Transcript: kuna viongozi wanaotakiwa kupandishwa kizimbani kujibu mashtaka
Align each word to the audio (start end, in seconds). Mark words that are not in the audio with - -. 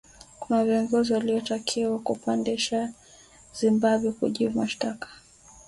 kuna 0.39 0.65
viongozi 0.65 1.13
wanaotakiwa 1.13 1.99
kupandishwa 1.99 2.89
kizimbani 3.51 4.11
kujibu 4.11 4.59
mashtaka 4.59 5.07